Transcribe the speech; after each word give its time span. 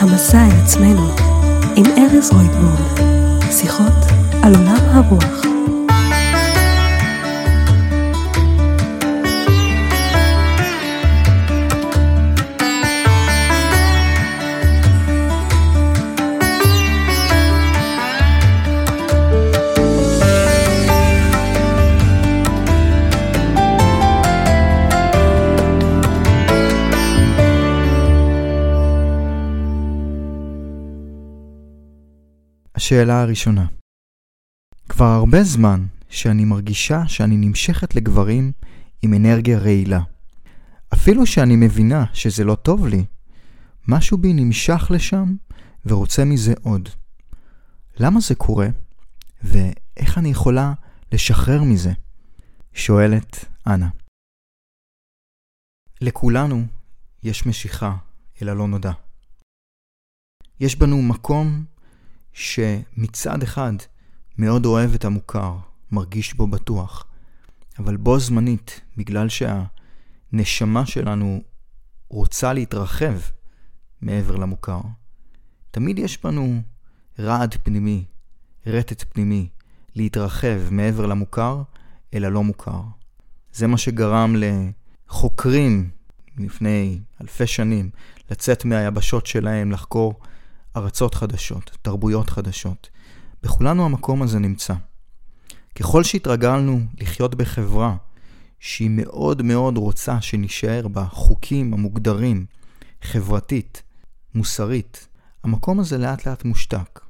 המסע 0.00 0.46
אל 0.46 0.62
עצמנו 0.62 1.08
עם 1.76 1.84
ארז 1.98 2.30
רויטבורן. 2.32 3.50
שיחות 3.50 3.92
על 4.42 4.54
עולם 4.54 4.76
הרוח. 4.90 5.40
השאלה 32.92 33.22
הראשונה 33.22 33.66
כבר 34.88 35.04
הרבה 35.04 35.42
זמן 35.42 35.86
שאני 36.08 36.44
מרגישה 36.44 37.08
שאני 37.08 37.36
נמשכת 37.36 37.94
לגברים 37.94 38.52
עם 39.02 39.14
אנרגיה 39.14 39.58
רעילה. 39.58 40.00
אפילו 40.94 41.26
שאני 41.26 41.56
מבינה 41.56 42.04
שזה 42.14 42.44
לא 42.44 42.54
טוב 42.54 42.86
לי, 42.86 43.04
משהו 43.88 44.18
בי 44.18 44.32
נמשך 44.32 44.90
לשם 44.90 45.36
ורוצה 45.86 46.24
מזה 46.24 46.54
עוד. 46.62 46.88
למה 47.96 48.20
זה 48.20 48.34
קורה? 48.34 48.68
ואיך 49.42 50.18
אני 50.18 50.28
יכולה 50.28 50.72
לשחרר 51.12 51.62
מזה? 51.62 51.92
שואלת 52.72 53.44
אנה. 53.66 53.88
לכולנו 56.00 56.66
יש 57.22 57.46
משיכה 57.46 57.96
אל 58.42 58.48
הלא 58.48 58.68
נודע. 58.68 58.92
יש 60.60 60.76
בנו 60.76 61.02
מקום 61.02 61.64
שמצד 62.32 63.42
אחד 63.42 63.72
מאוד 64.38 64.66
אוהב 64.66 64.94
את 64.94 65.04
המוכר, 65.04 65.56
מרגיש 65.92 66.34
בו 66.34 66.46
בטוח, 66.46 67.06
אבל 67.78 67.96
בו 67.96 68.18
זמנית, 68.18 68.80
בגלל 68.96 69.28
שהנשמה 69.28 70.86
שלנו 70.86 71.42
רוצה 72.08 72.52
להתרחב 72.52 73.14
מעבר 74.02 74.36
למוכר, 74.36 74.80
תמיד 75.70 75.98
יש 75.98 76.22
בנו 76.22 76.62
רעד 77.18 77.54
פנימי, 77.62 78.04
רטט 78.66 79.04
פנימי, 79.12 79.48
להתרחב 79.94 80.60
מעבר 80.70 81.06
למוכר 81.06 81.62
אל 82.14 82.24
הלא 82.24 82.44
מוכר. 82.44 82.82
זה 83.52 83.66
מה 83.66 83.78
שגרם 83.78 84.34
לחוקרים 84.36 85.90
לפני 86.38 87.00
אלפי 87.20 87.46
שנים 87.46 87.90
לצאת 88.30 88.64
מהיבשות 88.64 89.26
שלהם, 89.26 89.72
לחקור 89.72 90.20
ארצות 90.76 91.14
חדשות, 91.14 91.76
תרבויות 91.82 92.30
חדשות. 92.30 92.88
בכולנו 93.42 93.84
המקום 93.84 94.22
הזה 94.22 94.38
נמצא. 94.38 94.74
ככל 95.74 96.04
שהתרגלנו 96.04 96.80
לחיות 97.00 97.34
בחברה 97.34 97.96
שהיא 98.58 98.90
מאוד 98.92 99.42
מאוד 99.42 99.76
רוצה 99.76 100.20
שנישאר 100.20 100.88
בה 100.88 101.04
חוקים 101.04 101.74
המוגדרים, 101.74 102.46
חברתית, 103.02 103.82
מוסרית, 104.34 105.08
המקום 105.44 105.80
הזה 105.80 105.98
לאט 105.98 106.26
לאט 106.26 106.44
מושתק. 106.44 107.00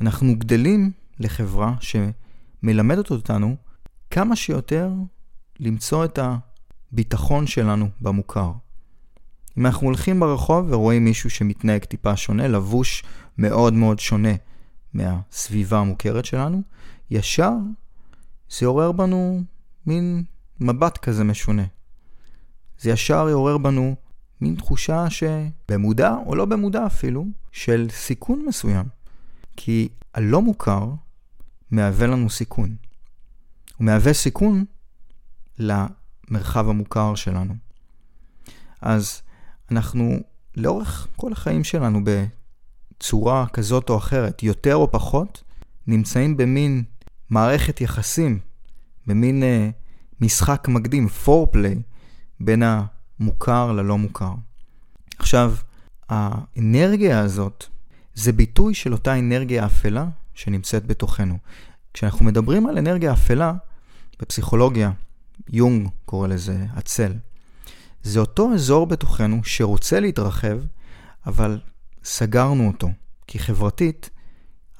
אנחנו 0.00 0.38
גדלים 0.38 0.92
לחברה 1.20 1.74
שמלמדת 1.80 3.10
אותנו 3.10 3.56
כמה 4.10 4.36
שיותר 4.36 4.90
למצוא 5.60 6.04
את 6.04 6.18
הביטחון 6.92 7.46
שלנו 7.46 7.88
במוכר. 8.00 8.52
אם 9.58 9.66
אנחנו 9.66 9.86
הולכים 9.86 10.20
ברחוב 10.20 10.72
ורואים 10.72 11.04
מישהו 11.04 11.30
שמתנהג 11.30 11.84
טיפה 11.84 12.16
שונה, 12.16 12.48
לבוש 12.48 13.04
מאוד 13.38 13.74
מאוד 13.74 13.98
שונה 13.98 14.32
מהסביבה 14.94 15.78
המוכרת 15.78 16.24
שלנו, 16.24 16.62
ישר 17.10 17.52
זה 18.50 18.58
יעורר 18.62 18.92
בנו 18.92 19.42
מין 19.86 20.24
מבט 20.60 20.98
כזה 20.98 21.24
משונה. 21.24 21.64
זה 22.78 22.90
ישר 22.90 23.26
יעורר 23.28 23.58
בנו 23.58 23.96
מין 24.40 24.54
תחושה 24.54 25.10
שבמודע 25.10 26.14
או 26.26 26.34
לא 26.34 26.44
במודע 26.44 26.86
אפילו, 26.86 27.24
של 27.52 27.86
סיכון 27.90 28.44
מסוים. 28.48 28.86
כי 29.56 29.88
הלא 30.14 30.42
מוכר 30.42 30.90
מהווה 31.70 32.06
לנו 32.06 32.30
סיכון. 32.30 32.76
הוא 33.76 33.84
מהווה 33.84 34.12
סיכון 34.12 34.64
למרחב 35.58 36.68
המוכר 36.68 37.14
שלנו. 37.14 37.54
אז 38.80 39.22
אנחנו 39.70 40.20
לאורך 40.56 41.06
כל 41.16 41.32
החיים 41.32 41.64
שלנו 41.64 42.00
בצורה 42.04 43.46
כזאת 43.52 43.90
או 43.90 43.96
אחרת, 43.96 44.42
יותר 44.42 44.76
או 44.76 44.90
פחות, 44.90 45.42
נמצאים 45.86 46.36
במין 46.36 46.84
מערכת 47.30 47.80
יחסים, 47.80 48.38
במין 49.06 49.42
uh, 49.42 49.72
משחק 50.20 50.68
מקדים, 50.68 51.08
פורפליי, 51.08 51.82
בין 52.40 52.62
המוכר 52.62 53.72
ללא 53.72 53.98
מוכר. 53.98 54.34
עכשיו, 55.18 55.54
האנרגיה 56.08 57.20
הזאת 57.20 57.64
זה 58.14 58.32
ביטוי 58.32 58.74
של 58.74 58.92
אותה 58.92 59.18
אנרגיה 59.18 59.66
אפלה 59.66 60.06
שנמצאת 60.34 60.86
בתוכנו. 60.86 61.38
כשאנחנו 61.94 62.24
מדברים 62.24 62.66
על 62.66 62.78
אנרגיה 62.78 63.12
אפלה, 63.12 63.52
בפסיכולוגיה, 64.20 64.90
יונג 65.48 65.88
קורא 66.04 66.28
לזה 66.28 66.66
הצל. 66.72 67.12
זה 68.02 68.20
אותו 68.20 68.54
אזור 68.54 68.86
בתוכנו 68.86 69.40
שרוצה 69.44 70.00
להתרחב, 70.00 70.58
אבל 71.26 71.60
סגרנו 72.04 72.66
אותו, 72.66 72.88
כי 73.26 73.38
חברתית 73.38 74.10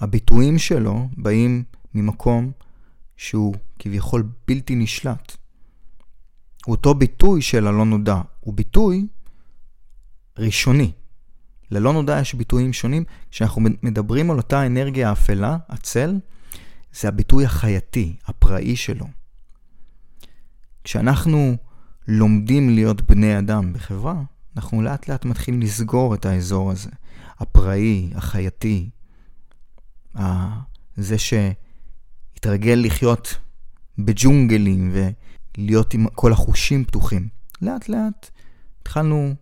הביטויים 0.01 0.59
שלו 0.59 1.09
באים 1.17 1.65
ממקום 1.95 2.53
שהוא 3.17 3.55
כביכול 3.79 4.29
בלתי 4.49 4.75
נשלט. 4.75 5.37
אותו 6.69 6.95
ביטוי 6.95 7.43
של 7.43 7.67
הלא 7.67 7.85
נודע, 7.85 8.21
הוא 8.41 8.55
ביטוי 8.55 9.07
ראשוני. 10.39 10.93
ללא 11.71 11.93
נודע 11.93 12.21
יש 12.21 12.35
ביטויים 12.35 12.73
שונים. 12.73 13.05
כשאנחנו 13.31 13.63
מדברים 13.83 14.31
על 14.31 14.37
אותה 14.37 14.67
אנרגיה 14.67 15.13
אפלה, 15.13 15.57
הצל, 15.69 16.19
זה 16.93 17.09
הביטוי 17.09 17.45
החייתי, 17.45 18.17
הפראי 18.27 18.77
שלו. 18.77 19.07
כשאנחנו 20.85 21.57
לומדים 22.09 22.71
להיות 22.71 23.03
בני 23.03 23.39
אדם 23.39 23.73
בחברה, 23.73 24.23
אנחנו 24.57 24.83
לאט 24.83 25.09
לאט 25.09 25.25
מתחילים 25.25 25.61
לסגור 25.61 26.15
את 26.15 26.27
האזור 26.27 26.71
הזה, 26.71 26.91
הפראי, 27.39 28.11
החייתי, 28.15 28.91
זה 30.97 31.17
שהתרגל 31.19 32.81
לחיות 32.85 33.39
בג'ונגלים 33.99 34.93
ולהיות 35.59 35.95
עם 35.95 36.07
כל 36.09 36.33
החושים 36.33 36.85
פתוחים. 36.85 37.29
לאט 37.63 37.89
לאט 37.89 38.31
התחלנו 38.83 39.35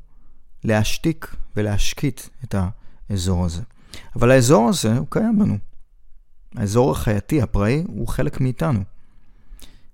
להשתיק 0.64 1.36
ולהשקיט 1.56 2.20
את 2.44 2.54
האזור 3.10 3.44
הזה. 3.44 3.62
אבל 4.16 4.30
האזור 4.30 4.68
הזה 4.68 4.98
הוא 4.98 5.06
קיים 5.10 5.38
בנו. 5.38 5.58
האזור 6.54 6.92
החייתי, 6.92 7.42
הפראי, 7.42 7.84
הוא 7.86 8.08
חלק 8.08 8.40
מאיתנו. 8.40 8.80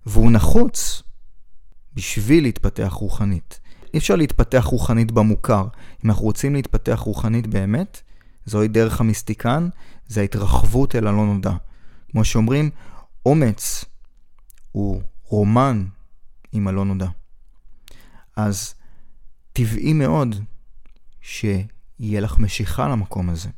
והוא 0.07 0.31
נחוץ 0.31 1.03
בשביל 1.95 2.43
להתפתח 2.43 2.93
רוחנית. 2.93 3.61
אי 3.95 3.99
אפשר 3.99 4.17
להתפתח 4.17 4.65
רוחנית 4.65 5.13
במוכר. 5.13 5.67
אם 6.05 6.11
אנחנו 6.11 6.25
רוצים 6.25 6.55
להתפתח 6.55 6.99
רוחנית 6.99 7.47
באמת, 7.47 8.01
זוהי 8.47 8.69
דרך 8.69 9.01
המיסטיקן, 9.01 9.69
זה 10.07 10.21
ההתרחבות 10.21 10.97
אל 10.97 11.07
הלא 11.07 11.27
נודע. 11.27 11.53
כמו 12.11 12.25
שאומרים, 12.25 12.71
אומץ 13.27 13.85
הוא 14.73 15.03
רומן 15.25 15.85
עם 16.53 16.69
הלא 16.69 16.85
נודע. 16.85 17.09
אז 18.37 18.75
טבעי 19.53 19.93
מאוד 19.93 20.37
שיהיה 21.21 22.21
לך 22.21 22.39
משיכה 22.39 22.89
למקום 22.89 23.31
הזה. 23.31 23.49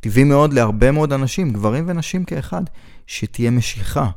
טבעי 0.00 0.24
מאוד 0.24 0.52
להרבה 0.52 0.90
מאוד 0.90 1.12
אנשים, 1.12 1.52
גברים 1.52 1.84
ונשים 1.88 2.24
כאחד, 2.24 2.62
שתהיה 3.06 3.50
משיכה 3.50 4.10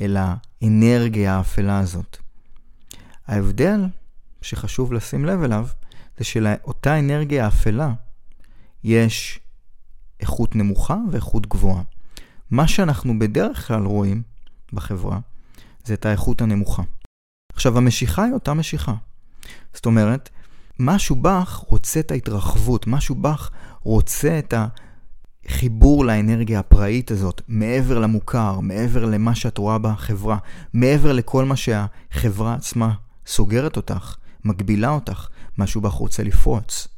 אל 0.00 0.16
האנרגיה 0.20 1.36
האפלה 1.36 1.78
הזאת. 1.78 2.21
ההבדל 3.26 3.80
שחשוב 4.42 4.92
לשים 4.92 5.24
לב 5.24 5.42
אליו, 5.42 5.66
זה 6.18 6.24
שלאותה 6.24 6.98
אנרגיה 6.98 7.48
אפלה 7.48 7.92
יש 8.84 9.40
איכות 10.20 10.56
נמוכה 10.56 10.96
ואיכות 11.10 11.46
גבוהה. 11.46 11.82
מה 12.50 12.68
שאנחנו 12.68 13.18
בדרך 13.18 13.66
כלל 13.66 13.82
רואים 13.82 14.22
בחברה, 14.72 15.18
זה 15.84 15.94
את 15.94 16.06
האיכות 16.06 16.42
הנמוכה. 16.42 16.82
עכשיו, 17.52 17.78
המשיכה 17.78 18.24
היא 18.24 18.32
אותה 18.32 18.54
משיכה. 18.54 18.94
זאת 19.74 19.86
אומרת, 19.86 20.30
משהו 20.78 21.16
בך 21.16 21.64
רוצה 21.68 22.00
את 22.00 22.10
ההתרחבות, 22.10 22.86
משהו 22.86 23.14
בך 23.14 23.50
רוצה 23.82 24.38
את 24.38 24.54
החיבור 25.46 26.04
לאנרגיה 26.04 26.58
הפראית 26.58 27.10
הזאת, 27.10 27.42
מעבר 27.48 27.98
למוכר, 27.98 28.60
מעבר 28.60 29.04
למה 29.04 29.34
שאת 29.34 29.58
רואה 29.58 29.78
בחברה, 29.78 30.38
מעבר 30.74 31.12
לכל 31.12 31.44
מה 31.44 31.56
שהחברה 31.56 32.54
עצמה 32.54 32.92
סוגרת 33.26 33.76
אותך, 33.76 34.16
מגבילה 34.44 34.88
אותך, 34.88 35.28
משהו 35.58 35.80
בך 35.80 35.92
רוצה 35.92 36.22
לפרוץ. 36.22 36.88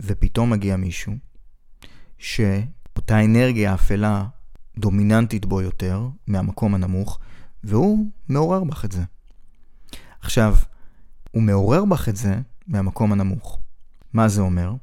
ופתאום 0.00 0.50
מגיע 0.50 0.76
מישהו 0.76 1.12
שאותה 2.18 3.24
אנרגיה 3.24 3.74
אפלה 3.74 4.24
דומיננטית 4.78 5.46
בו 5.46 5.60
יותר 5.60 6.08
מהמקום 6.26 6.74
הנמוך, 6.74 7.18
והוא 7.64 8.10
מעורר 8.28 8.64
בך 8.64 8.84
את 8.84 8.92
זה. 8.92 9.04
עכשיו, 10.20 10.56
הוא 11.30 11.42
מעורר 11.42 11.84
בך 11.84 12.08
את 12.08 12.16
זה 12.16 12.40
מהמקום 12.66 13.12
הנמוך. 13.12 13.58
מה 14.12 14.28
זה 14.28 14.40
אומר? 14.40 14.74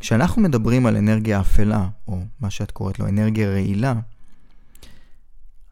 כשאנחנו 0.00 0.42
מדברים 0.42 0.86
על 0.86 0.96
אנרגיה 0.96 1.40
אפלה, 1.40 1.88
או 2.08 2.20
מה 2.40 2.50
שאת 2.50 2.70
קוראת 2.70 2.98
לו 2.98 3.08
אנרגיה 3.08 3.50
רעילה, 3.50 3.94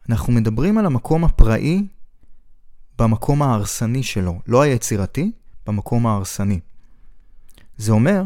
אנחנו 0.09 0.33
מדברים 0.33 0.77
על 0.77 0.85
המקום 0.85 1.23
הפראי 1.23 1.87
במקום 3.01 3.41
ההרסני 3.41 4.03
שלו, 4.03 4.41
לא 4.47 4.61
היצירתי, 4.61 5.31
במקום 5.65 6.07
ההרסני. 6.07 6.59
זה 7.77 7.91
אומר 7.91 8.23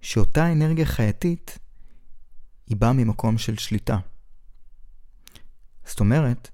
שאותה 0.00 0.52
אנרגיה 0.52 0.86
חייתית 0.86 1.58
היא 2.66 2.76
באה 2.76 2.92
ממקום 2.92 3.38
של 3.38 3.56
שליטה. 3.56 3.98
זאת 5.84 6.00
אומרת, 6.00 6.50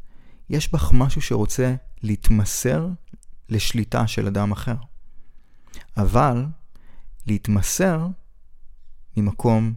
יש 0.50 0.72
בך 0.72 0.90
משהו 0.92 1.22
שרוצה 1.22 1.74
להתמסר 2.02 2.88
לשליטה 3.48 4.06
של 4.06 4.26
אדם 4.26 4.52
אחר. 4.52 4.76
אבל 5.96 6.46
להתמסר 7.26 8.06
ממקום 9.16 9.74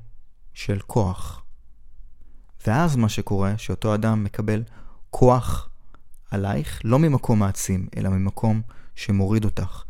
של 0.54 0.80
כוח. 0.80 1.44
ואז 2.68 2.96
מה 2.96 3.10
שקורה, 3.10 3.58
שאותו 3.58 3.96
אדם 3.96 4.24
מקבל 4.24 4.64
כוח 5.10 5.71
עלייך, 6.32 6.82
לא 6.84 7.00
ממקום 7.00 7.40
מעצים, 7.40 7.88
אלא 7.98 8.10
ממקום 8.10 8.62
שמוריד 8.96 9.46
אותך. 9.46 9.84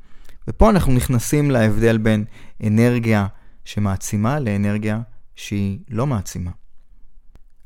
ופה 0.47 0.69
אנחנו 0.69 0.93
נכנסים 0.93 1.51
להבדל 1.51 1.97
בין 1.97 2.25
אנרגיה 2.67 3.27
שמעצימה 3.65 4.39
לאנרגיה 4.39 5.01
שהיא 5.35 5.79
לא 5.89 6.07
מעצימה. 6.07 6.51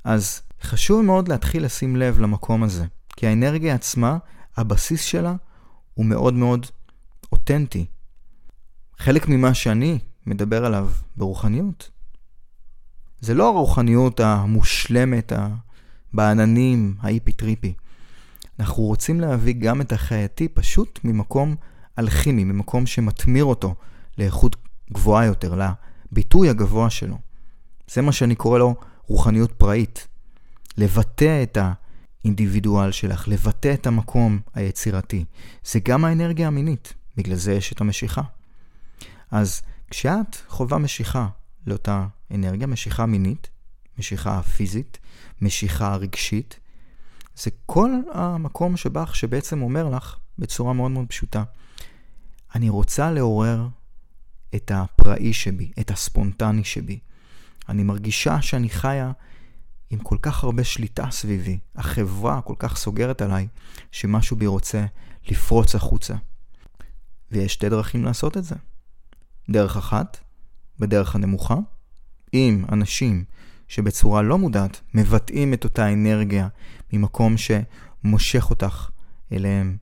אז 0.04 0.42
חשוב 0.62 1.02
מאוד 1.02 1.28
להתחיל 1.28 1.66
לשים 1.66 1.96
לב 1.96 2.20
למקום 2.20 2.64
הזה, 2.64 2.86
כי 3.16 3.28
האנרגיה 3.28 3.76
עצמה, 3.76 4.18
הבסיס 4.58 5.04
שלה 5.04 5.36
הוא 5.94 6.06
מאוד 6.06 6.34
מאוד 6.34 6.66
אותנטי. 7.32 7.86
חלק 8.98 9.28
ממה 9.28 9.54
שאני 9.54 10.00
מדבר 10.26 10.66
עליו 10.66 10.90
ברוחניות, 11.18 11.92
זה 13.20 13.34
לא 13.34 13.48
הרוחניות 13.48 14.20
המושלמת, 14.20 15.32
בעננים, 16.14 16.96
ה-hippie-trippy. 17.00 17.74
אנחנו 18.60 18.84
רוצים 18.84 19.22
להביא 19.22 19.54
גם 19.54 19.82
את 19.82 19.92
החייתי 19.92 20.48
פשוט 20.48 21.00
ממקום 21.04 21.56
אלכימי, 22.00 22.44
ממקום 22.44 22.86
שמתמיר 22.86 23.46
אותו 23.46 23.76
לאיכות 24.18 24.56
גבוהה 24.94 25.26
יותר, 25.26 25.60
לביטוי 26.12 26.50
הגבוה 26.50 26.90
שלו. 26.90 27.18
זה 27.88 28.02
מה 28.02 28.12
שאני 28.12 28.36
קורא 28.36 28.60
לו 28.60 28.76
רוחניות 29.08 29.52
פראית. 29.52 30.08
לבטא 30.78 31.44
את 31.44 31.58
האינדיבידואל 31.62 32.92
שלך, 32.92 33.28
לבטא 33.28 33.74
את 33.74 33.88
המקום 33.88 34.40
היצירתי. 34.54 35.26
זה 35.66 35.80
גם 35.80 36.06
האנרגיה 36.06 36.48
המינית, 36.48 36.94
בגלל 37.18 37.36
זה 37.36 37.54
יש 37.54 37.74
את 37.74 37.82
המשיכה. 37.82 38.22
אז 39.32 39.62
כשאת 39.92 40.36
חווה 40.48 40.78
משיכה 40.78 41.28
לאותה 41.68 42.08
אנרגיה, 42.32 42.68
משיכה 42.68 43.06
מינית, 43.06 43.50
משיכה 44.00 44.42
פיזית, 44.42 44.98
משיכה 45.42 45.96
רגשית, 45.96 46.60
זה 47.36 47.52
כל 47.66 47.92
המקום 48.14 48.78
שבך 48.78 49.16
שבעצם 49.16 49.62
אומר 49.62 49.90
לך 49.90 50.18
בצורה 50.40 50.74
מאוד 50.74 50.92
מאוד 50.92 51.06
פשוטה, 51.08 51.44
אני 52.56 52.70
רוצה 52.70 53.12
לעורר 53.12 53.68
את 54.56 54.72
הפראי 54.76 55.34
שבי, 55.34 55.72
את 55.80 55.92
הספונטני 55.92 56.64
שבי. 56.64 57.00
אני 57.70 57.84
מרגישה 57.84 58.42
שאני 58.42 58.70
חיה 58.70 59.12
עם 59.90 60.00
כל 60.00 60.18
כך 60.22 60.44
הרבה 60.44 60.64
שליטה 60.64 61.12
סביבי. 61.12 61.60
החברה 61.76 62.42
כל 62.42 62.56
כך 62.60 62.78
סוגרת 62.78 63.22
עליי, 63.22 63.48
שמשהו 63.92 64.38
בי 64.38 64.48
רוצה 64.48 64.86
לפרוץ 65.28 65.76
החוצה. 65.76 66.16
ויש 67.32 67.54
שתי 67.54 67.70
דרכים 67.70 68.06
לעשות 68.06 68.38
את 68.38 68.44
זה. 68.44 68.56
דרך 69.50 69.78
אחת, 69.78 70.18
בדרך 70.80 71.16
הנמוכה, 71.16 71.56
אם 72.34 72.66
אנשים 72.72 73.24
שבצורה 73.68 74.22
לא 74.22 74.38
מודעת 74.38 74.82
מבטאים 74.94 75.54
את 75.54 75.64
אותה 75.64 75.94
אנרגיה 75.94 76.48
ממקום 76.94 77.36
שמושך 77.38 78.50
אותך 78.50 78.90
אליהם, 79.32 79.78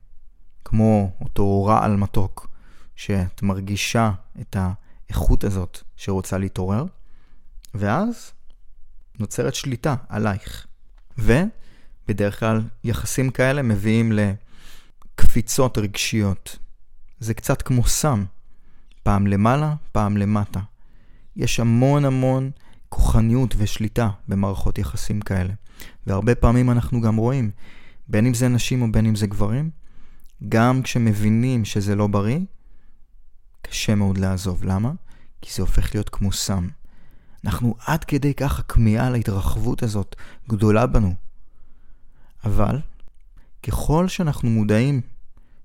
כמו 0.64 1.10
אותו 1.20 1.64
רעל 1.64 1.96
מתוק, 1.96 2.48
שאת 2.96 3.42
מרגישה 3.42 4.10
את 4.40 4.56
האיכות 4.58 5.44
הזאת 5.44 5.78
שרוצה 5.96 6.38
להתעורר, 6.38 6.84
ואז 7.74 8.32
נוצרת 9.18 9.54
שליטה 9.54 9.94
עלייך. 10.08 10.66
ובדרך 11.18 12.40
כלל 12.40 12.62
יחסים 12.84 13.30
כאלה 13.30 13.62
מביאים 13.62 14.12
לקפיצות 14.12 15.78
רגשיות. 15.78 16.58
זה 17.18 17.34
קצת 17.34 17.62
כמו 17.62 17.84
סם, 17.84 18.24
פעם 19.02 19.26
למעלה, 19.26 19.74
פעם 19.92 20.16
למטה. 20.16 20.60
יש 21.36 21.60
המון 21.60 22.04
המון 22.04 22.50
כוחניות 22.94 23.54
ושליטה 23.58 24.10
במערכות 24.28 24.78
יחסים 24.78 25.20
כאלה. 25.20 25.54
והרבה 26.06 26.34
פעמים 26.34 26.70
אנחנו 26.70 27.00
גם 27.00 27.16
רואים, 27.16 27.50
בין 28.08 28.26
אם 28.26 28.34
זה 28.34 28.48
נשים 28.48 28.82
או 28.82 28.92
בין 28.92 29.06
אם 29.06 29.14
זה 29.16 29.26
גברים, 29.26 29.70
גם 30.48 30.82
כשמבינים 30.82 31.64
שזה 31.64 31.94
לא 31.94 32.06
בריא, 32.06 32.38
קשה 33.62 33.94
מאוד 33.94 34.18
לעזוב. 34.18 34.64
למה? 34.64 34.92
כי 35.42 35.52
זה 35.54 35.62
הופך 35.62 35.94
להיות 35.94 36.08
כמו 36.08 36.32
סם. 36.32 36.68
אנחנו 37.44 37.74
עד 37.86 38.04
כדי 38.04 38.34
כך 38.34 38.58
הכמיהה 38.58 39.10
להתרחבות 39.10 39.82
הזאת 39.82 40.16
גדולה 40.48 40.86
בנו. 40.86 41.14
אבל 42.44 42.78
ככל 43.62 44.08
שאנחנו 44.08 44.50
מודעים 44.50 45.00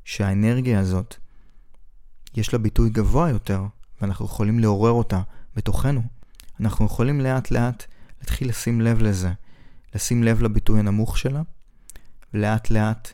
שהאנרגיה 0.03 0.79
הזאת 0.79 1.15
יש 2.35 2.53
לה 2.53 2.59
ביטוי 2.59 2.89
גבוה 2.89 3.29
יותר, 3.29 3.63
ואנחנו 4.01 4.25
יכולים 4.25 4.59
לעורר 4.59 4.91
אותה 4.91 5.21
בתוכנו, 5.55 6.18
אנחנו 6.59 6.85
יכולים 6.85 7.21
לאט 7.21 7.51
לאט 7.51 7.83
להתחיל 8.21 8.49
לשים 8.49 8.81
לב 8.81 9.01
לזה, 9.01 9.31
לשים 9.95 10.23
לב 10.23 10.41
לביטוי 10.41 10.79
הנמוך 10.79 11.17
שלה, 11.17 11.41
ולאט 12.33 12.69
לאט 12.69 13.13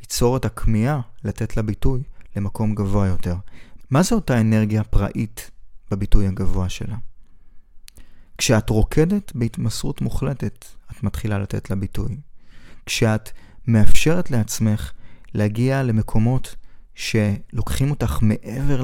ליצור 0.00 0.36
את 0.36 0.44
הכמיהה 0.44 1.00
לתת 1.24 1.56
לה 1.56 1.62
ביטוי 1.62 2.02
למקום 2.36 2.74
גבוה 2.74 3.06
יותר. 3.06 3.36
מה 3.90 4.02
זה 4.02 4.14
אותה 4.14 4.40
אנרגיה 4.40 4.84
פראית 4.84 5.50
בביטוי 5.90 6.26
הגבוה 6.26 6.68
שלה? 6.68 6.96
כשאת 8.38 8.70
רוקדת 8.70 9.32
בהתמסרות 9.34 10.00
מוחלטת, 10.00 10.64
את 10.92 11.02
מתחילה 11.02 11.38
לתת 11.38 11.70
לה 11.70 11.76
ביטוי. 11.76 12.16
כשאת 12.86 13.30
מאפשרת 13.66 14.30
לעצמך 14.30 14.92
להגיע 15.34 15.82
למקומות 15.82 16.56
שלוקחים 16.94 17.90
אותך 17.90 18.18
מעבר 18.22 18.82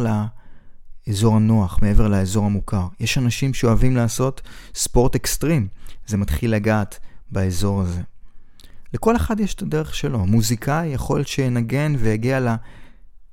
לאזור 1.06 1.36
הנוח, 1.36 1.78
מעבר 1.82 2.08
לאזור 2.08 2.46
המוכר. 2.46 2.86
יש 3.00 3.18
אנשים 3.18 3.54
שאוהבים 3.54 3.96
לעשות 3.96 4.42
ספורט 4.74 5.14
אקסטרים, 5.14 5.68
זה 6.06 6.16
מתחיל 6.16 6.54
לגעת 6.54 6.98
באזור 7.30 7.82
הזה. 7.82 8.00
לכל 8.94 9.16
אחד 9.16 9.40
יש 9.40 9.54
את 9.54 9.62
הדרך 9.62 9.94
שלו. 9.94 10.26
מוזיקאי 10.26 10.86
יכול 10.86 11.24
שינגן 11.24 11.94
ויגיע 11.98 12.56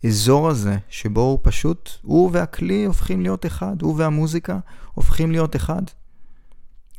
לאזור 0.03 0.49
הזה, 0.49 0.77
שבו 0.89 1.21
הוא 1.21 1.39
פשוט, 1.41 1.89
הוא 2.01 2.29
והכלי 2.33 2.85
הופכים 2.85 3.21
להיות 3.21 3.45
אחד, 3.45 3.81
הוא 3.81 3.95
והמוזיקה 3.97 4.59
הופכים 4.93 5.31
להיות 5.31 5.55
אחד. 5.55 5.81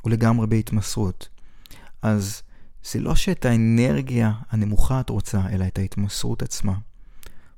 הוא 0.03 0.11
לגמרי 0.11 0.47
בהתמסרות. 0.47 1.29
אז 2.03 2.43
זה 2.85 3.01
לא 3.01 3.15
שאת 3.15 3.45
האנרגיה 3.45 4.33
הנמוכה 4.51 5.01
את 5.01 5.11
רוצה, 5.11 5.41
אלא 5.53 5.65
את 5.67 5.79
ההתמסרות 5.79 6.43
עצמה. 6.43 6.75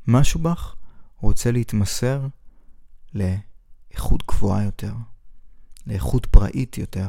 משהו 0.06 0.40
בך 0.40 0.74
רוצה 1.20 1.50
להתמסר 1.50 2.26
לאיכות 3.14 4.22
גבוהה 4.28 4.64
יותר, 4.64 4.92
לאיכות 5.86 6.26
פראית 6.26 6.78
יותר. 6.78 7.08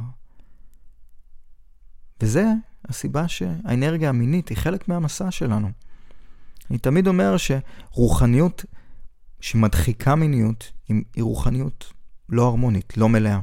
וזה 2.21 2.45
הסיבה 2.85 3.27
שהאנרגיה 3.27 4.09
המינית 4.09 4.49
היא 4.49 4.57
חלק 4.57 4.87
מהמסע 4.87 5.31
שלנו. 5.31 5.71
אני 6.69 6.77
תמיד 6.77 7.07
אומר 7.07 7.35
שרוחניות 7.37 8.65
שמדחיקה 9.39 10.15
מיניות 10.15 10.71
היא 10.87 11.23
רוחניות 11.23 11.93
לא 12.29 12.47
הרמונית, 12.47 12.97
לא 12.97 13.09
מלאה. 13.09 13.39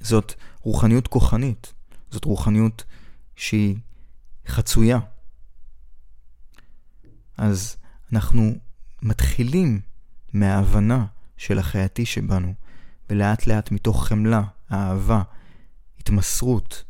זאת 0.00 0.32
רוחניות 0.60 1.08
כוחנית, 1.08 1.72
זאת 2.10 2.24
רוחניות 2.24 2.84
שהיא 3.36 3.76
חצויה. 4.46 4.98
אז 7.36 7.76
אנחנו 8.12 8.54
מתחילים 9.02 9.80
מההבנה 10.32 11.04
של 11.36 11.58
החייתי 11.58 12.06
שבנו, 12.06 12.54
ולאט 13.10 13.46
לאט 13.46 13.70
מתוך 13.70 14.06
חמלה, 14.06 14.42
אהבה, 14.72 15.22
התמסרות, 16.00 16.84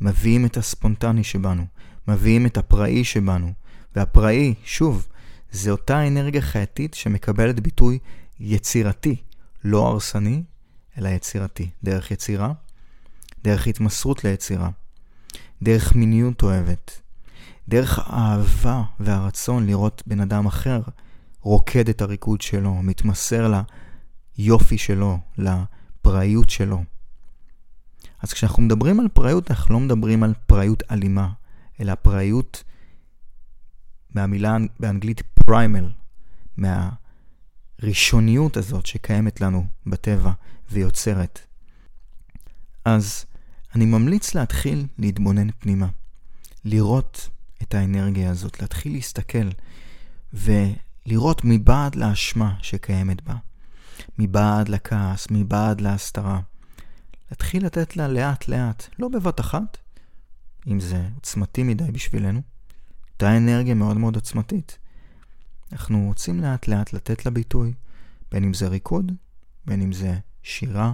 מביאים 0.00 0.46
את 0.46 0.56
הספונטני 0.56 1.24
שבנו, 1.24 1.66
מביאים 2.08 2.46
את 2.46 2.56
הפראי 2.56 3.04
שבנו, 3.04 3.52
והפראי, 3.96 4.54
שוב, 4.64 5.06
זה 5.50 5.70
אותה 5.70 6.06
אנרגיה 6.06 6.42
חייתית 6.42 6.94
שמקבלת 6.94 7.60
ביטוי 7.60 7.98
יצירתי, 8.40 9.16
לא 9.64 9.88
הרסני, 9.88 10.42
אלא 10.98 11.08
יצירתי. 11.08 11.70
דרך 11.84 12.10
יצירה, 12.10 12.52
דרך 13.44 13.66
התמסרות 13.66 14.24
ליצירה, 14.24 14.70
דרך 15.62 15.94
מיניות 15.94 16.42
אוהבת, 16.42 17.00
דרך 17.68 17.98
האהבה 17.98 18.82
והרצון 19.00 19.66
לראות 19.66 20.02
בן 20.06 20.20
אדם 20.20 20.46
אחר 20.46 20.80
רוקד 21.44 21.88
את 21.88 22.02
הריקוד 22.02 22.40
שלו, 22.40 22.82
מתמסר 22.82 23.62
ליופי 24.38 24.78
שלו, 24.78 25.18
לפראיות 25.38 26.50
שלו. 26.50 26.84
אז 28.22 28.32
כשאנחנו 28.32 28.62
מדברים 28.62 29.00
על 29.00 29.08
פראיות, 29.08 29.50
אנחנו 29.50 29.74
לא 29.74 29.80
מדברים 29.80 30.22
על 30.22 30.34
פראיות 30.46 30.82
אלימה, 30.90 31.28
אלא 31.80 31.94
פראיות 31.94 32.64
מהמילה 34.14 34.56
באנגלית 34.80 35.20
פריימל, 35.20 35.90
מהראשוניות 36.56 38.56
הזאת 38.56 38.86
שקיימת 38.86 39.40
לנו 39.40 39.66
בטבע 39.86 40.32
ויוצרת. 40.70 41.40
אז 42.84 43.24
אני 43.74 43.84
ממליץ 43.84 44.34
להתחיל 44.34 44.86
להתבונן 44.98 45.50
פנימה, 45.50 45.88
לראות 46.64 47.28
את 47.62 47.74
האנרגיה 47.74 48.30
הזאת, 48.30 48.62
להתחיל 48.62 48.92
להסתכל 48.92 49.48
ולראות 51.06 51.40
מבעד 51.44 51.94
לאשמה 51.94 52.54
שקיימת 52.62 53.22
בה, 53.22 53.34
מבעד 54.18 54.68
לכעס, 54.68 55.26
מבעד 55.30 55.80
להסתרה. 55.80 56.40
להתחיל 57.30 57.66
לתת 57.66 57.96
לה 57.96 58.08
לאט 58.08 58.48
לאט, 58.48 58.88
לא 58.98 59.08
בבת 59.08 59.40
אחת, 59.40 59.78
אם 60.66 60.80
זה 60.80 61.08
עוצמתי 61.14 61.62
מדי 61.62 61.92
בשבילנו, 61.92 62.40
אותה 63.12 63.36
אנרגיה 63.36 63.74
מאוד 63.74 63.96
מאוד 63.96 64.14
עוצמתית. 64.14 64.78
אנחנו 65.72 66.06
רוצים 66.06 66.40
לאט 66.40 66.68
לאט 66.68 66.92
לתת 66.92 67.24
לה 67.24 67.30
ביטוי, 67.30 67.72
בין 68.32 68.44
אם 68.44 68.54
זה 68.54 68.68
ריקוד, 68.68 69.12
בין 69.66 69.82
אם 69.82 69.92
זה 69.92 70.18
שירה, 70.42 70.92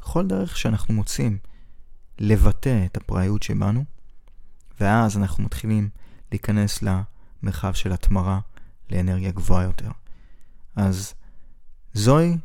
בכל 0.00 0.26
דרך 0.26 0.56
שאנחנו 0.56 0.94
מוצאים 0.94 1.38
לבטא 2.18 2.84
את 2.86 2.96
הפראיות 2.96 3.42
שבנו, 3.42 3.84
ואז 4.80 5.16
אנחנו 5.16 5.44
מתחילים 5.44 5.88
להיכנס 6.32 6.82
למרחב 6.82 7.72
של 7.72 7.92
התמרה 7.92 8.40
לאנרגיה 8.92 9.30
גבוהה 9.30 9.64
יותר. 9.64 9.90
אז 10.76 11.14
זוהי 11.94 12.36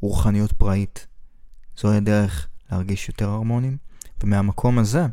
רוחניות 0.00 0.52
פראית. 0.52 1.06
זוהי 1.76 1.96
הדרך 1.96 2.48
להרגיש 2.70 3.08
יותר 3.08 3.28
הרמונים, 3.28 3.76
ומהמקום 4.22 4.78
הזה, 4.78 5.06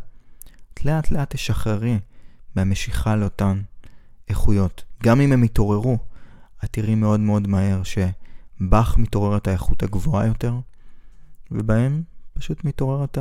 את 0.74 0.86
לאט 0.86 1.12
לאט 1.12 1.34
תשחררי 1.34 2.00
מהמשיכה 2.56 3.16
לאותן 3.16 3.62
איכויות. 4.28 4.84
גם 5.04 5.22
אם 5.22 5.32
הם 5.32 5.44
יתעוררו, 5.44 5.98
את 6.64 6.74
תראי 6.74 6.96
מאוד 6.96 7.20
מאוד 7.20 7.48
מהר 7.48 7.82
שבך 7.84 8.98
מתעוררת 8.98 9.48
האיכות 9.48 9.84
הגבוהה 9.84 10.28
יותר, 10.28 10.60
ובהם 11.52 12.04
פשוט 12.34 12.64
מתעוררת 12.64 13.18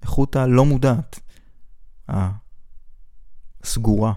האיכות 0.00 0.36
הלא 0.36 0.64
מודעת, 0.64 1.20
הסגורה. 2.08 4.12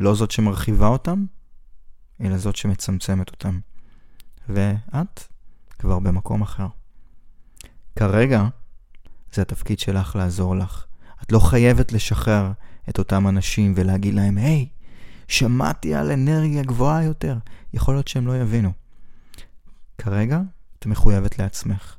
לא 0.00 0.14
זאת 0.14 0.30
שמרחיבה 0.30 0.86
אותם, 0.86 1.24
אלא 2.20 2.38
זאת 2.38 2.56
שמצמצמת 2.56 3.30
אותם. 3.30 3.60
ואת 4.48 5.22
כבר 5.78 5.98
במקום 5.98 6.42
אחר. 6.42 6.66
כרגע 7.96 8.48
זה 9.32 9.42
התפקיד 9.42 9.78
שלך 9.78 10.16
לעזור 10.16 10.56
לך. 10.56 10.86
את 11.22 11.32
לא 11.32 11.38
חייבת 11.38 11.92
לשחרר 11.92 12.52
את 12.88 12.98
אותם 12.98 13.28
אנשים 13.28 13.72
ולהגיד 13.76 14.14
להם, 14.14 14.38
היי, 14.38 14.68
hey, 14.70 14.84
שמעתי 15.28 15.94
על 15.94 16.10
אנרגיה 16.10 16.62
גבוהה 16.62 17.04
יותר. 17.04 17.38
יכול 17.72 17.94
להיות 17.94 18.08
שהם 18.08 18.26
לא 18.26 18.36
יבינו. 18.40 18.72
כרגע 19.98 20.40
את 20.78 20.86
מחויבת 20.86 21.38
לעצמך. 21.38 21.96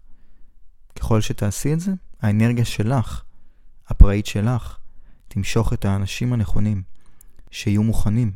ככל 0.95 1.21
שתעשי 1.21 1.73
את 1.73 1.79
זה, 1.79 1.91
האנרגיה 2.21 2.65
שלך, 2.65 3.23
הפראית 3.87 4.25
שלך, 4.25 4.77
תמשוך 5.27 5.73
את 5.73 5.85
האנשים 5.85 6.33
הנכונים, 6.33 6.83
שיהיו 7.51 7.83
מוכנים 7.83 8.31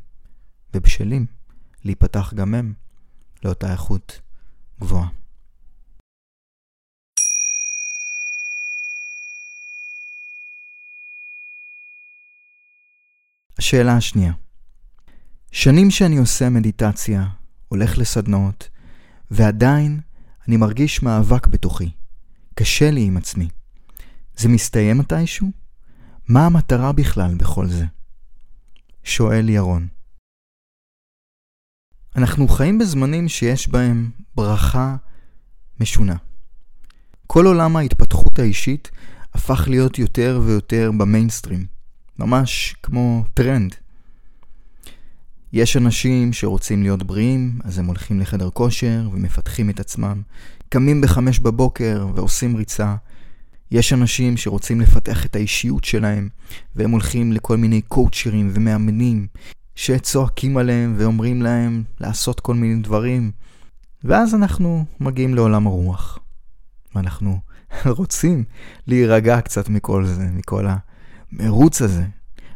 ובשלים 0.73 1.25
להיפתח 1.83 2.33
גם 2.33 2.55
הם 2.55 2.73
לאותה 3.43 3.71
איכות 3.71 4.21
גבוהה. 4.81 5.07
השאלה 13.57 13.97
השנייה, 13.97 14.33
שנים 15.51 15.91
שאני 15.91 16.17
עושה 16.17 16.49
מדיטציה, 16.49 17.27
הולך 17.67 17.97
לסדנאות, 17.97 18.69
ועדיין 19.31 19.99
אני 20.47 20.57
מרגיש 20.57 21.03
מאבק 21.03 21.47
בתוכי. 21.47 21.91
קשה 22.55 22.91
לי 22.91 23.05
עם 23.05 23.17
עצמי. 23.17 23.49
זה 24.37 24.49
מסתיים 24.49 24.97
מתישהו? 24.97 25.47
מה 26.27 26.45
המטרה 26.45 26.91
בכלל 26.91 27.35
בכל 27.35 27.67
זה? 27.67 27.85
שואל 29.03 29.49
ירון. 29.49 29.87
אנחנו 32.15 32.47
חיים 32.47 32.77
בזמנים 32.77 33.27
שיש 33.27 33.67
בהם 33.67 34.09
ברכה 34.35 34.95
משונה. 35.79 36.15
כל 37.27 37.45
עולם 37.45 37.75
ההתפתחות 37.75 38.39
האישית 38.39 38.91
הפך 39.33 39.67
להיות 39.67 39.99
יותר 39.99 40.41
ויותר 40.45 40.91
במיינסטרים, 40.97 41.65
ממש 42.19 42.75
כמו 42.83 43.23
טרנד. 43.33 43.75
יש 45.53 45.77
אנשים 45.77 46.33
שרוצים 46.33 46.83
להיות 46.83 47.03
בריאים, 47.03 47.59
אז 47.63 47.79
הם 47.79 47.85
הולכים 47.85 48.19
לחדר 48.19 48.49
כושר 48.49 49.09
ומפתחים 49.13 49.69
את 49.69 49.79
עצמם, 49.79 50.21
קמים 50.69 51.01
בחמש 51.01 51.39
בבוקר 51.39 52.07
ועושים 52.15 52.55
ריצה. 52.55 52.95
יש 53.71 53.93
אנשים 53.93 54.37
שרוצים 54.37 54.81
לפתח 54.81 55.25
את 55.25 55.35
האישיות 55.35 55.83
שלהם, 55.83 56.29
והם 56.75 56.91
הולכים 56.91 57.33
לכל 57.33 57.57
מיני 57.57 57.81
קואוצ'רים 57.81 58.51
ומאמנים, 58.53 59.27
שצועקים 59.79 60.57
עליהם 60.57 60.95
ואומרים 60.97 61.41
להם 61.41 61.83
לעשות 61.99 62.39
כל 62.39 62.53
מיני 62.53 62.81
דברים. 62.81 63.31
ואז 64.03 64.35
אנחנו 64.35 64.85
מגיעים 64.99 65.35
לעולם 65.35 65.67
הרוח. 65.67 66.19
ואנחנו 66.95 67.39
רוצים 67.97 68.43
להירגע 68.87 69.41
קצת 69.41 69.69
מכל 69.69 70.05
זה, 70.05 70.27
מכל 70.31 70.65
המרוץ 71.31 71.81
הזה. 71.81 72.03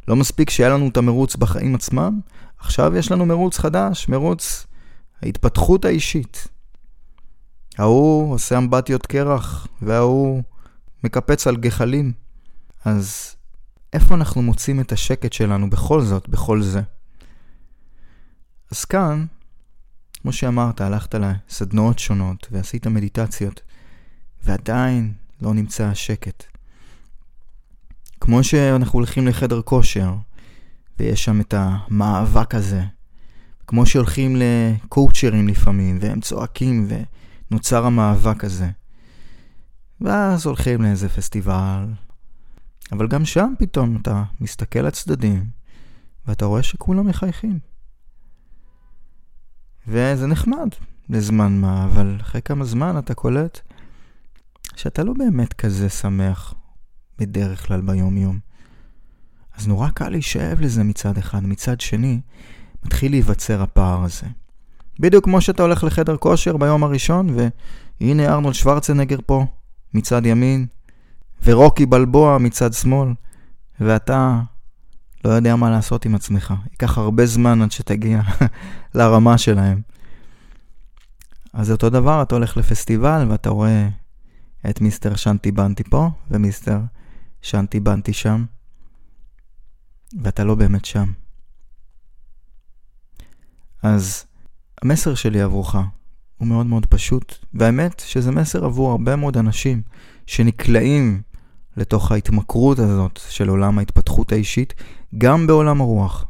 לא 0.08 0.16
מספיק 0.16 0.50
שהיה 0.50 0.70
לנו 0.70 0.88
את 0.88 0.98
המרוץ 0.98 1.36
בחיים 1.36 1.76
עצמם, 1.76 2.20
עכשיו 2.60 2.96
יש 2.96 3.12
לנו 3.12 3.26
מרוץ 3.26 3.58
חדש, 3.58 4.10
מרוץ 4.10 4.68
ההתפתחות 5.22 5.86
האישית. 5.86 6.48
ההוא 7.78 8.34
עושה 8.34 8.58
אמבטיות 8.58 9.06
קרח, 9.06 9.68
וההוא 9.82 10.44
מקפץ 11.04 11.48
על 11.48 11.58
גחלים. 11.58 12.12
אז 12.86 13.36
איפה 13.94 14.16
אנחנו 14.16 14.42
מוצאים 14.42 14.80
את 14.80 14.92
השקט 14.92 15.34
שלנו 15.34 15.70
בכל 15.70 16.02
זאת, 16.02 16.30
בכל 16.30 16.62
זה? 16.62 16.82
אז 18.74 18.86
כאן, 18.86 19.26
כמו 20.22 20.34
שאמרת, 20.34 20.82
הלכת 20.82 21.16
לסדנאות 21.16 22.00
שונות 22.00 22.48
ועשית 22.52 22.88
מדיטציות, 22.88 23.62
ועדיין 24.44 25.14
לא 25.42 25.54
נמצא 25.54 25.86
השקט. 25.86 26.44
כמו 28.20 28.44
שאנחנו 28.44 29.00
הולכים 29.00 29.28
לחדר 29.28 29.62
כושר, 29.62 30.14
ויש 31.00 31.24
שם 31.24 31.42
את 31.42 31.54
המאבק 31.58 32.56
הזה. 32.56 32.84
כמו 33.68 33.86
שהולכים 33.86 34.36
לקואוצ'רים 34.36 35.48
לפעמים, 35.48 35.98
והם 36.02 36.22
צועקים, 36.22 36.88
ונוצר 37.52 37.86
המאבק 37.86 38.44
הזה. 38.44 38.70
ואז 40.02 40.46
הולכים 40.46 40.82
לאיזה 40.82 41.10
פסטיבל, 41.10 41.86
אבל 42.92 43.08
גם 43.08 43.26
שם 43.26 43.54
פתאום 43.60 43.98
אתה 44.02 44.24
מסתכל 44.42 44.80
לצדדים, 44.80 45.46
ואתה 46.28 46.46
רואה 46.46 46.64
שכולם 46.64 47.08
מחייכים. 47.08 47.73
וזה 49.88 50.28
נחמד 50.28 50.70
לזמן 51.10 51.62
מה, 51.62 51.86
אבל 51.86 52.18
אחרי 52.22 52.42
כמה 52.42 52.66
זמן 52.66 52.98
אתה 52.98 53.14
קולט 53.14 53.60
שאתה 54.76 55.04
לא 55.04 55.14
באמת 55.14 55.54
כזה 55.54 55.90
שמח 55.90 56.54
בדרך 57.20 57.68
כלל 57.68 57.82
ביום-יום. 57.82 58.40
אז 59.58 59.68
נורא 59.68 59.90
קל 59.90 60.10
להישאב 60.10 60.62
לזה 60.62 60.84
מצד 60.84 61.18
אחד. 61.18 61.44
מצד 61.44 61.82
שני, 61.82 62.22
מתחיל 62.86 63.12
להיווצר 63.12 63.62
הפער 63.62 64.04
הזה. 64.04 64.28
בדיוק 65.00 65.24
כמו 65.24 65.42
שאתה 65.42 65.64
הולך 65.64 65.84
לחדר 65.84 66.18
כושר 66.18 66.58
ביום 66.58 66.84
הראשון, 66.84 67.36
והנה 68.02 68.34
ארנולד 68.34 68.56
שוורצנגר 68.56 69.18
פה, 69.26 69.46
מצד 69.94 70.26
ימין, 70.26 70.66
ורוקי 71.44 71.86
בלבוע 71.86 72.38
מצד 72.38 72.74
שמאל, 72.74 73.10
ואתה 73.80 74.42
לא 75.26 75.30
יודע 75.30 75.56
מה 75.56 75.70
לעשות 75.70 76.06
עם 76.06 76.16
עצמך. 76.16 76.54
ייקח 76.72 76.98
הרבה 76.98 77.26
זמן 77.26 77.62
עד 77.62 77.72
שתגיע 77.72 78.22
לרמה 78.96 79.38
שלהם. 79.38 79.82
אז 81.54 81.72
אותו 81.72 81.90
דבר, 81.90 82.22
אתה 82.22 82.36
הולך 82.36 82.58
לפסטיבל 82.58 83.26
ואתה 83.30 83.50
רואה 83.50 83.90
את 84.70 84.82
מיסטר 84.82 85.16
שנטי 85.16 85.52
בנטי 85.52 85.84
פה, 85.84 86.10
ומיסטר 86.32 86.80
שנטי 87.42 87.80
בנטי 87.80 88.14
שם. 88.14 88.46
ואתה 90.22 90.44
לא 90.44 90.56
באמת 90.56 90.86
שם. 90.86 91.12
אז 93.84 94.26
המסר 94.82 95.16
שלי 95.16 95.42
עבורך 95.42 95.76
הוא 96.38 96.48
מאוד 96.48 96.66
מאוד 96.66 96.86
פשוט, 96.86 97.36
והאמת 97.54 98.00
שזה 98.00 98.32
מסר 98.32 98.66
עבור 98.66 98.92
הרבה 98.92 99.16
מאוד 99.16 99.38
אנשים 99.38 99.82
שנקלעים 100.28 101.22
לתוך 101.78 102.12
ההתמכרות 102.12 102.80
הזאת 102.80 103.20
של 103.30 103.50
עולם 103.50 103.80
ההתפתחות 103.80 104.32
האישית, 104.32 104.74
גם 105.18 105.48
בעולם 105.48 105.82
הרוח. 105.82 106.26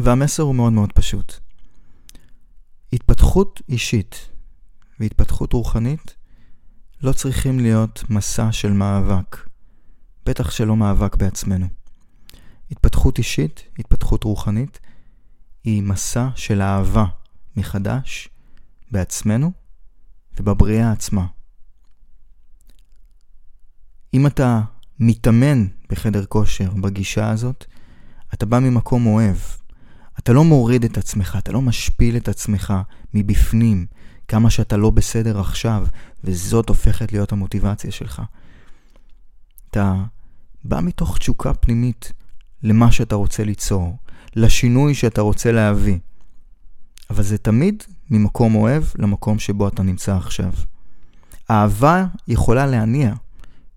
והמסר 0.00 0.42
הוא 0.42 0.54
מאוד 0.54 0.72
מאוד 0.72 0.92
פשוט. 0.92 1.34
התפתחות 2.92 3.62
אישית 3.68 4.28
והתפתחות 5.00 5.52
רוחנית 5.52 6.16
לא 7.02 7.12
צריכים 7.12 7.60
להיות 7.60 8.04
מסע 8.10 8.52
של 8.52 8.72
מאבק, 8.72 9.36
בטח 10.26 10.50
שלא 10.50 10.76
מאבק 10.76 11.16
בעצמנו. 11.16 11.66
התפתחות 12.70 13.18
אישית, 13.18 13.62
התפתחות 13.78 14.24
רוחנית, 14.24 14.80
היא 15.64 15.82
מסע 15.82 16.28
של 16.34 16.62
אהבה 16.62 17.04
מחדש 17.56 18.28
בעצמנו 18.90 19.52
ובבריאה 20.40 20.92
עצמה. 20.92 21.26
אם 24.14 24.26
אתה 24.26 24.62
מתאמן 25.00 25.66
בחדר 25.90 26.24
כושר 26.24 26.70
בגישה 26.70 27.30
הזאת, 27.30 27.64
אתה 28.34 28.46
בא 28.46 28.58
ממקום 28.58 29.06
אוהב. 29.06 29.36
אתה 30.18 30.32
לא 30.32 30.44
מוריד 30.44 30.84
את 30.84 30.98
עצמך, 30.98 31.36
אתה 31.38 31.52
לא 31.52 31.62
משפיל 31.62 32.16
את 32.16 32.28
עצמך 32.28 32.74
מבפנים, 33.14 33.86
כמה 34.28 34.50
שאתה 34.50 34.76
לא 34.76 34.90
בסדר 34.90 35.40
עכשיו, 35.40 35.86
וזאת 36.24 36.68
הופכת 36.68 37.12
להיות 37.12 37.32
המוטיבציה 37.32 37.90
שלך. 37.90 38.22
אתה 39.70 39.94
בא 40.64 40.80
מתוך 40.80 41.18
תשוקה 41.18 41.54
פנימית 41.54 42.12
למה 42.62 42.92
שאתה 42.92 43.14
רוצה 43.14 43.44
ליצור, 43.44 43.96
לשינוי 44.36 44.94
שאתה 44.94 45.20
רוצה 45.20 45.52
להביא. 45.52 45.98
אבל 47.10 47.22
זה 47.22 47.38
תמיד 47.38 47.82
ממקום 48.10 48.54
אוהב 48.54 48.84
למקום 48.98 49.38
שבו 49.38 49.68
אתה 49.68 49.82
נמצא 49.82 50.16
עכשיו. 50.16 50.52
אהבה 51.50 52.06
יכולה 52.28 52.66
להניע, 52.66 53.14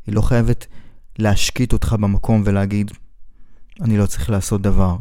היא 0.07 0.15
לא 0.15 0.21
חייבת 0.21 0.67
להשקיט 1.19 1.73
אותך 1.73 1.95
במקום 1.99 2.41
ולהגיד, 2.45 2.91
אני 3.81 3.97
לא 3.97 4.05
צריך 4.05 4.29
לעשות 4.29 4.61
דבר. 4.61 4.97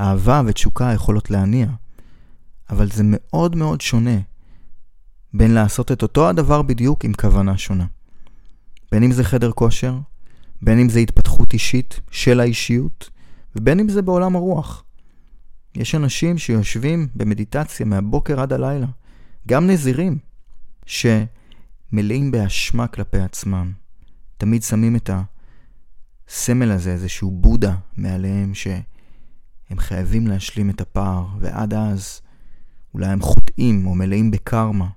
אהבה 0.00 0.42
ותשוקה 0.46 0.92
יכולות 0.94 1.30
להניע, 1.30 1.66
אבל 2.70 2.90
זה 2.90 3.02
מאוד 3.06 3.56
מאוד 3.56 3.80
שונה 3.80 4.18
בין 5.34 5.54
לעשות 5.54 5.92
את 5.92 6.02
אותו 6.02 6.28
הדבר 6.28 6.62
בדיוק 6.62 7.04
עם 7.04 7.12
כוונה 7.12 7.58
שונה. 7.58 7.86
בין 8.92 9.02
אם 9.02 9.12
זה 9.12 9.24
חדר 9.24 9.52
כושר, 9.52 9.98
בין 10.62 10.78
אם 10.78 10.88
זה 10.88 10.98
התפתחות 10.98 11.52
אישית 11.52 12.00
של 12.10 12.40
האישיות, 12.40 13.10
ובין 13.56 13.80
אם 13.80 13.88
זה 13.88 14.02
בעולם 14.02 14.36
הרוח. 14.36 14.84
יש 15.74 15.94
אנשים 15.94 16.38
שיושבים 16.38 17.08
במדיטציה 17.14 17.86
מהבוקר 17.86 18.40
עד 18.40 18.52
הלילה, 18.52 18.86
גם 19.48 19.66
נזירים, 19.66 20.18
שמלאים 20.86 22.30
באשמה 22.30 22.86
כלפי 22.86 23.18
עצמם. 23.18 23.72
תמיד 24.36 24.62
שמים 24.62 24.96
את 24.96 25.10
הסמל 26.30 26.70
הזה, 26.70 26.92
איזשהו 26.92 27.30
בודה 27.30 27.76
מעליהם, 27.96 28.54
שהם 28.54 29.78
חייבים 29.78 30.26
להשלים 30.26 30.70
את 30.70 30.80
הפער, 30.80 31.26
ועד 31.40 31.74
אז 31.74 32.20
אולי 32.94 33.06
הם 33.06 33.22
חוטאים 33.22 33.86
או 33.86 33.94
מלאים 33.94 34.30
בקרמה. 34.30 34.88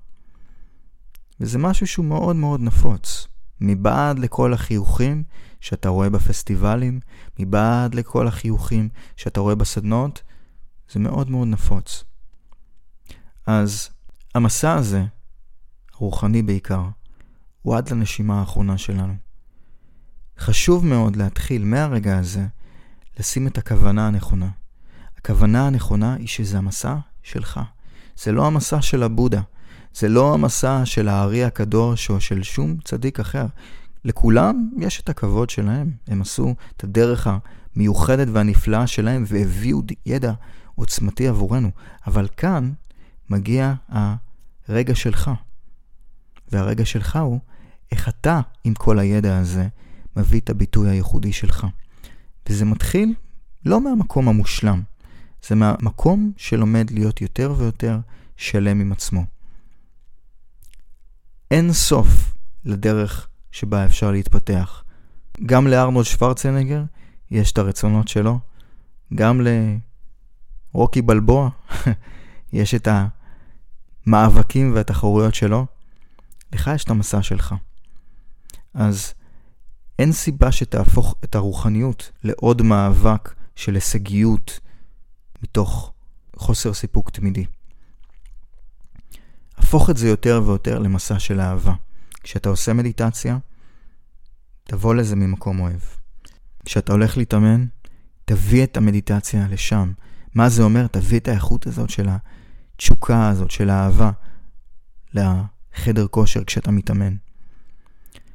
וזה 1.40 1.58
משהו 1.58 1.88
שהוא 1.88 2.06
מאוד 2.06 2.36
מאוד 2.36 2.62
נפוץ. 2.62 3.28
מבעד 3.62 4.20
לכל 4.20 4.54
החיוכים 4.54 5.24
שאתה 5.60 5.90
רואה 5.90 6.10
בפסטיבלים, 6.10 7.00
מבעד 7.40 7.96
לכל 7.96 8.28
החיוכים 8.28 8.90
שאתה 9.18 9.40
רואה 9.40 9.56
בסדנות, 9.56 10.22
זה 10.92 11.00
מאוד 11.00 11.30
מאוד 11.30 11.48
נפוץ. 11.48 12.04
אז 13.46 13.90
המסע 14.36 14.74
הזה, 14.74 15.06
הרוחני 15.94 16.42
בעיקר, 16.42 16.84
הוא 17.62 17.78
עד 17.78 17.91
לנשימה 17.91 18.39
האחרונה 18.39 18.78
שלנו. 18.78 19.13
חשוב 20.39 20.86
מאוד 20.86 21.15
להתחיל 21.15 21.65
מהרגע 21.65 22.17
הזה 22.17 22.46
לשים 23.19 23.48
את 23.48 23.58
הכוונה 23.58 24.08
הנכונה. 24.08 24.50
הכוונה 25.17 25.67
הנכונה 25.67 26.13
היא 26.13 26.28
שזה 26.28 26.58
המסע 26.58 26.96
שלך. 27.24 27.60
זה 28.24 28.32
לא 28.32 28.48
המסע 28.48 28.82
של 28.82 29.04
הבודה. 29.04 29.41
זה 29.96 30.10
לא 30.10 30.34
המסע 30.34 30.82
של 30.86 31.08
הארי 31.08 31.43
הקדוש 31.43 32.10
או 32.10 32.22
של 32.22 32.43
שום 32.43 32.78
צדיק 32.84 33.19
אחר. 33.19 33.46
לכולם 34.06 34.69
יש 34.78 35.00
את 35.00 35.10
הכבוד 35.10 35.50
שלהם. 35.50 35.91
הם 36.08 36.22
עשו 36.22 36.56
את 36.78 36.84
הדרך 36.84 37.28
המיוחדת 37.76 38.28
והנפלאה 38.32 38.88
שלהם 38.88 39.24
והביאו 39.28 39.82
ידע 40.06 40.34
עוצמתי 40.76 41.28
עבורנו. 41.28 41.72
אבל 42.08 42.28
כאן 42.38 42.72
מגיע 43.30 43.74
הרגע 44.67 44.96
שלך. 44.96 45.32
והרגע 46.52 46.86
שלך 46.86 47.15
הוא 47.15 47.39
איך 47.91 48.10
אתה 48.10 48.41
עם 48.63 48.74
כל 48.74 49.00
הידע 49.00 49.38
הזה 49.38 49.67
מביא 50.15 50.39
את 50.39 50.49
הביטוי 50.49 50.89
הייחודי 50.89 51.34
שלך. 51.34 51.67
וזה 52.49 52.65
מתחיל 52.65 53.13
לא 53.65 53.82
מהמקום 53.82 54.28
המושלם, 54.28 54.82
זה 55.47 55.56
מהמקום 55.56 56.32
שלומד 56.38 56.91
להיות 56.91 57.21
יותר 57.21 57.54
ויותר 57.58 57.99
שלם 58.38 58.82
עם 58.82 58.91
עצמו. 58.91 59.26
אין 61.52 61.73
סוף 61.73 62.34
לדרך 62.65 63.28
שבה 63.52 63.86
אפשר 63.86 64.12
להתפתח. 64.12 64.84
גם 65.45 65.67
לארנולד 65.67 66.06
שוורצנגר 66.06 66.84
יש 67.32 67.52
את 67.52 67.58
הרצונות 67.58 68.08
שלו, 68.08 68.39
גם 69.15 69.41
לרוקי 70.73 71.02
בלבוע 71.02 71.49
יש 72.54 72.76
את 72.76 72.88
המאבקים 74.08 74.76
והתחרויות 74.76 75.36
שלו. 75.36 75.65
לך 76.54 76.71
יש 76.76 76.84
את 76.84 76.89
המסע 76.89 77.21
שלך. 77.21 77.56
אז 78.73 79.13
אין 79.99 80.12
סיבה 80.12 80.51
שתהפוך 80.51 81.15
את 81.23 81.36
הרוחניות 81.36 82.12
לעוד 82.23 82.62
מאבק 82.62 83.34
של 83.56 83.75
הישגיות 83.75 84.60
מתוך 85.43 85.93
חוסר 86.36 86.73
סיפוק 86.73 87.10
תמידי. 87.10 87.45
הפוך 89.58 89.89
את 89.89 89.97
זה 89.97 90.08
יותר 90.08 90.41
ויותר 90.45 90.79
למסע 90.79 91.19
של 91.19 91.39
אהבה. 91.39 91.73
כשאתה 92.23 92.49
עושה 92.49 92.73
מדיטציה, 92.73 93.38
תבוא 94.63 94.95
לזה 94.95 95.15
ממקום 95.15 95.60
אוהב. 95.60 95.79
כשאתה 96.65 96.91
הולך 96.93 97.17
להתאמן, 97.17 97.65
תביא 98.25 98.63
את 98.63 98.77
המדיטציה 98.77 99.47
לשם. 99.47 99.93
מה 100.36 100.49
זה 100.49 100.63
אומר? 100.63 100.88
תביא 100.88 101.19
את 101.19 101.27
האיכות 101.27 101.67
הזאת 101.67 101.89
של 101.89 102.10
התשוקה 102.75 103.29
הזאת, 103.29 103.51
של 103.51 103.69
האהבה, 103.69 104.12
לחדר 105.13 106.08
כושר 106.08 106.43
כשאתה 106.43 106.71
מתאמן. 106.71 107.15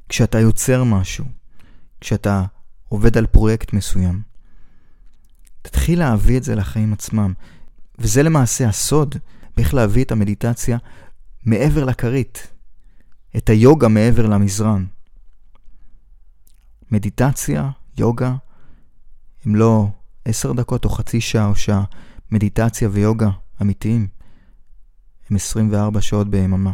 כשאתה 0.09 0.41
יוצר 0.41 0.85
משהו, 0.85 1.25
כשאתה 2.01 2.45
עובד 2.89 3.19
על 3.19 3.27
פרויקט 3.27 3.73
מסוים, 3.73 4.23
תתחיל 5.63 5.99
להביא 5.99 6.39
את 6.39 6.45
זה 6.45 6.55
לחיים 6.55 6.93
עצמם. 6.93 7.33
וזה 7.99 8.23
למעשה 8.23 8.69
הסוד 8.69 9.15
באיך 9.57 9.75
להביא 9.75 10.05
את 10.05 10.13
המדיטציה 10.13 10.79
מעבר 11.45 11.85
לכרית, 11.85 12.47
את 13.37 13.49
היוגה 13.49 13.89
מעבר 13.89 14.27
למזרן. 14.27 14.87
מדיטציה, 16.91 17.71
יוגה, 17.99 18.35
הם 19.45 19.55
לא 19.55 19.89
עשר 20.25 20.53
דקות 20.53 20.85
או 20.85 20.91
חצי 20.91 21.21
שעה 21.21 21.47
או 21.47 21.55
שעה. 21.55 21.85
מדיטציה 22.31 22.89
ויוגה 22.93 23.31
אמיתיים 23.63 24.09
הם 25.31 25.37
24 25.37 26.01
שעות 26.01 26.31
ביממה. 26.31 26.73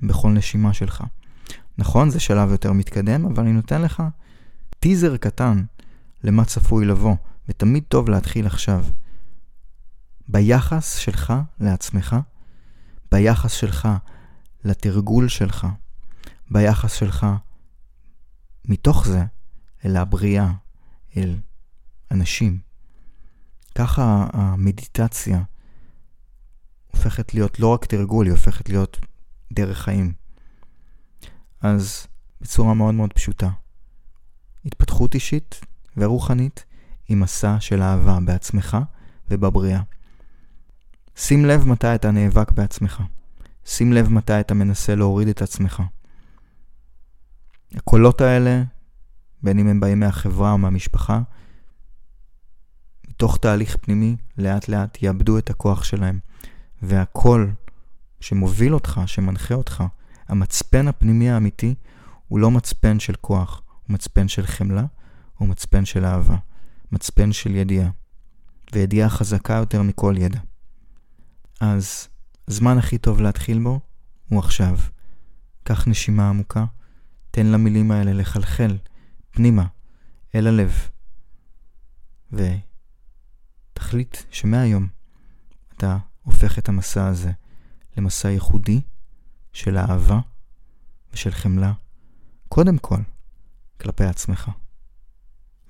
בכל 0.00 0.30
נשימה 0.30 0.72
שלך. 0.72 1.04
נכון, 1.78 2.10
זה 2.10 2.20
שלב 2.20 2.50
יותר 2.50 2.72
מתקדם, 2.72 3.26
אבל 3.26 3.42
אני 3.42 3.52
נותן 3.52 3.82
לך 3.82 4.02
טיזר 4.80 5.16
קטן 5.16 5.64
למה 6.24 6.44
צפוי 6.44 6.84
לבוא, 6.84 7.16
ותמיד 7.48 7.82
טוב 7.88 8.08
להתחיל 8.08 8.46
עכשיו. 8.46 8.84
ביחס 10.28 10.96
שלך 10.96 11.32
לעצמך, 11.60 12.16
ביחס 13.12 13.52
שלך 13.52 13.88
לתרגול 14.64 15.28
שלך, 15.28 15.66
ביחס 16.50 16.92
שלך 16.92 17.26
מתוך 18.64 19.06
זה 19.06 19.24
אל 19.84 19.96
הבריאה, 19.96 20.52
אל 21.16 21.36
אנשים. 22.10 22.58
ככה 23.74 24.26
המדיטציה 24.32 25.42
הופכת 26.86 27.34
להיות 27.34 27.60
לא 27.60 27.66
רק 27.66 27.84
תרגול, 27.84 28.26
היא 28.26 28.32
הופכת 28.32 28.68
להיות 28.68 28.98
דרך 29.52 29.78
חיים. 29.78 30.21
אז 31.62 32.06
בצורה 32.40 32.74
מאוד 32.74 32.94
מאוד 32.94 33.12
פשוטה, 33.12 33.50
התפתחות 34.64 35.14
אישית 35.14 35.60
ורוחנית 35.96 36.64
היא 37.08 37.16
מסע 37.16 37.56
של 37.60 37.82
אהבה 37.82 38.18
בעצמך 38.24 38.76
ובבריאה. 39.30 39.80
שים 41.16 41.44
לב 41.44 41.68
מתי 41.68 41.94
אתה 41.94 42.10
נאבק 42.10 42.52
בעצמך. 42.52 43.02
שים 43.64 43.92
לב 43.92 44.08
מתי 44.08 44.40
אתה 44.40 44.54
מנסה 44.54 44.94
להוריד 44.94 45.28
את 45.28 45.42
עצמך. 45.42 45.82
הקולות 47.74 48.20
האלה, 48.20 48.62
בין 49.42 49.58
אם 49.58 49.68
הם 49.68 49.80
באים 49.80 50.00
מהחברה 50.00 50.52
או 50.52 50.58
מהמשפחה, 50.58 51.20
מתוך 53.08 53.36
תהליך 53.36 53.76
פנימי, 53.76 54.16
לאט 54.38 54.68
לאט 54.68 55.02
יאבדו 55.02 55.38
את 55.38 55.50
הכוח 55.50 55.84
שלהם, 55.84 56.18
והקול 56.82 57.52
שמוביל 58.20 58.74
אותך, 58.74 59.00
שמנחה 59.06 59.54
אותך, 59.54 59.84
המצפן 60.28 60.88
הפנימי 60.88 61.30
האמיתי, 61.30 61.74
הוא 62.28 62.38
לא 62.38 62.50
מצפן 62.50 63.00
של 63.00 63.14
כוח, 63.20 63.62
הוא 63.86 63.94
מצפן 63.94 64.28
של 64.28 64.46
חמלה, 64.46 64.84
הוא 65.38 65.48
מצפן 65.48 65.84
של 65.84 66.04
אהבה, 66.04 66.36
מצפן 66.92 67.32
של 67.32 67.54
ידיעה, 67.54 67.90
וידיעה 68.72 69.08
חזקה 69.08 69.54
יותר 69.54 69.82
מכל 69.82 70.14
ידע. 70.18 70.40
אז 71.60 72.08
הזמן 72.48 72.78
הכי 72.78 72.98
טוב 72.98 73.20
להתחיל 73.20 73.58
בו 73.62 73.80
הוא 74.28 74.38
עכשיו. 74.38 74.78
קח 75.64 75.88
נשימה 75.88 76.28
עמוקה, 76.28 76.64
תן 77.30 77.46
למילים 77.46 77.90
האלה 77.90 78.12
לחלחל 78.12 78.78
פנימה, 79.30 79.66
אל 80.34 80.46
הלב, 80.46 80.88
ותחליט 82.32 84.16
שמהיום 84.30 84.86
אתה 85.76 85.98
הופך 86.22 86.58
את 86.58 86.68
המסע 86.68 87.06
הזה 87.06 87.32
למסע 87.96 88.30
ייחודי 88.30 88.80
של 89.52 89.78
אהבה 89.78 90.20
ושל 91.12 91.30
חמלה, 91.30 91.72
קודם 92.48 92.78
כל 92.78 93.00
כלפי 93.80 94.04
עצמך. 94.04 94.50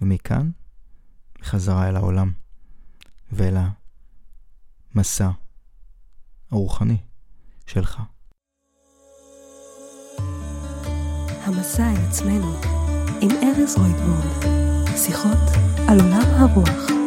ומכאן, 0.00 0.50
בחזרה 1.40 1.88
אל 1.88 1.96
העולם 1.96 2.32
ואל 3.32 3.56
המסע 4.94 5.30
הרוחני 6.50 6.96
שלך. 7.66 8.02
המסע 11.44 11.90
אל 11.90 12.06
עצמנו 12.08 12.54
עם 13.20 13.30
ארז 13.30 13.76
רויטבורג, 13.76 14.46
שיחות 14.96 15.38
על 15.88 16.00
עולם 16.00 16.34
הרוח. 16.38 17.01